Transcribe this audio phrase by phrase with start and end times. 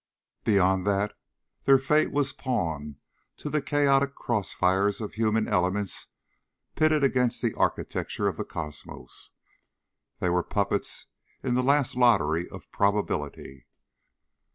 [0.43, 1.15] Beyond that
[1.65, 2.95] their fate was pawn
[3.37, 6.07] to the chaotic cross fires of human elements
[6.75, 9.29] pitted against the architecture of the cosmos.
[10.17, 11.05] They were puppets
[11.43, 13.67] in the last lottery of probability.